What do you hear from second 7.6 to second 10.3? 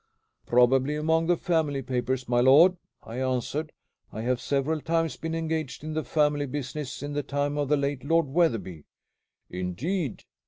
the late Lord Wetherby." "Indeed."